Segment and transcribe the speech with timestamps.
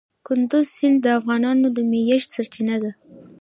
[0.27, 2.91] کندز سیند د افغانانو د معیشت سرچینه ده.